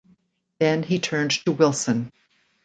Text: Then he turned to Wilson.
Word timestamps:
Then 0.57 0.81
he 0.81 0.97
turned 0.97 1.29
to 1.45 1.51
Wilson. 1.51 2.11